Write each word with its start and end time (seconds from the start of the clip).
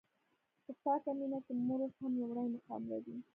په 0.63 0.71
پاکه 0.81 1.11
مینه 1.19 1.39
کې 1.45 1.53
مور 1.67 1.79
اوس 1.83 1.95
هم 2.03 2.13
لومړی 2.19 2.47
مقام 2.55 2.81
لري. 2.91 3.15